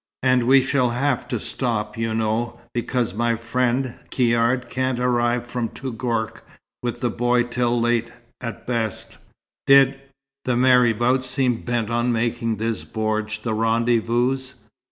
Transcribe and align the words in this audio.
And 0.23 0.47
we 0.47 0.63
shall 0.63 0.89
have 0.89 1.27
to 1.27 1.39
stop, 1.39 1.95
you 1.95 2.15
know, 2.15 2.59
because 2.73 3.13
my 3.13 3.35
friend, 3.35 3.93
Caird, 4.09 4.67
can't 4.67 4.99
arrive 4.99 5.45
from 5.45 5.69
Touggourt 5.69 6.41
with 6.81 7.01
the 7.01 7.11
boy 7.11 7.43
till 7.43 7.79
late, 7.79 8.11
at 8.41 8.65
best." 8.65 9.19
"Did 9.67 9.99
the 10.43 10.57
marabout 10.57 11.23
seem 11.23 11.61
bent 11.61 11.91
on 11.91 12.11
making 12.11 12.55
this 12.57 12.83
bordj 12.83 13.43
the 13.43 13.53
rendezvous?" 13.53 14.39